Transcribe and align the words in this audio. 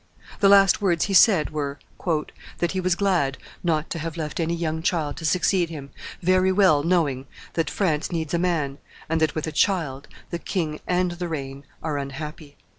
The 0.39 0.49
last 0.49 0.81
words 0.81 1.05
he 1.05 1.13
said 1.13 1.51
were, 1.51 1.77
"that 2.57 2.71
he 2.71 2.79
was 2.79 2.95
glad 2.95 3.37
not 3.63 3.91
to 3.91 3.99
have 3.99 4.17
left 4.17 4.39
any 4.39 4.55
young 4.55 4.81
child 4.81 5.15
to 5.17 5.25
succeed 5.25 5.69
him, 5.69 5.91
very 6.23 6.51
well 6.51 6.81
knowing 6.81 7.27
that 7.53 7.69
France 7.69 8.11
needs 8.11 8.33
a 8.33 8.39
man, 8.39 8.79
and 9.07 9.21
that, 9.21 9.35
with 9.35 9.45
a 9.45 9.51
child, 9.51 10.07
the 10.31 10.39
king 10.39 10.79
and 10.87 11.11
the 11.11 11.27
reign 11.27 11.65
are 11.83 11.99
unhappy." 11.99 12.57